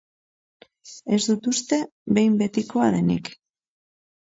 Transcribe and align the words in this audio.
Ez 1.19 1.21
dut 1.27 1.51
uste 1.53 1.81
behin 2.15 2.43
betikoa 2.43 2.93
denik. 3.01 3.35